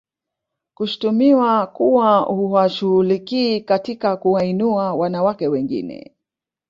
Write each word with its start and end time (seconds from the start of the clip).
Kushtumiwa 0.73 1.67
kuwa 1.67 2.05
hawashughuliki 2.05 3.61
katika 3.61 4.17
kuwainua 4.17 4.93
wanawake 4.93 5.47
wengine 5.47 6.13